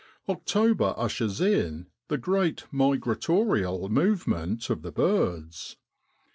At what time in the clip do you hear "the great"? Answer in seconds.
2.07-2.63